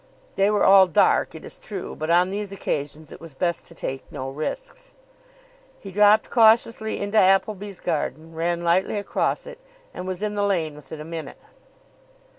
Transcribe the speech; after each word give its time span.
They 0.33 0.49
were 0.49 0.63
all 0.65 0.87
dark, 0.87 1.35
it 1.35 1.45
is 1.45 1.59
true, 1.59 1.95
but 1.95 2.09
on 2.09 2.31
these 2.31 2.51
occasions 2.51 3.11
it 3.11 3.21
was 3.21 3.35
best 3.35 3.67
to 3.67 3.75
take 3.75 4.03
no 4.11 4.31
risks. 4.31 4.93
He 5.79 5.91
dropped 5.91 6.31
cautiously 6.31 6.99
into 6.99 7.19
Appleby's 7.19 7.79
garden, 7.79 8.33
ran 8.33 8.61
lightly 8.61 8.97
across 8.97 9.45
it, 9.45 9.59
and 9.93 10.07
was 10.07 10.23
in 10.23 10.33
the 10.33 10.41
lane 10.41 10.75
within 10.75 11.01
a 11.01 11.05
minute. 11.05 11.37